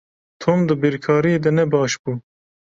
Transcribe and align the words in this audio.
Tom 0.41 0.57
di 0.67 0.73
bîrkariyê 0.81 1.39
de 1.43 1.51
ne 1.57 1.65
baş 1.71 1.93
bû. 2.01 2.11